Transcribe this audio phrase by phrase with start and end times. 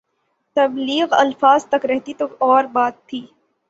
[0.57, 3.25] تبلیغ الفاظ تک رہتی تو اور بات تھی۔